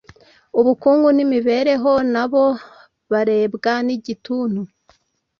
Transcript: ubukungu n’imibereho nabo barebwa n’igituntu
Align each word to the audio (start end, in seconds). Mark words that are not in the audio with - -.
ubukungu 0.59 1.07
n’imibereho 1.15 1.91
nabo 2.13 2.45
barebwa 3.11 3.73
n’igituntu 3.85 4.61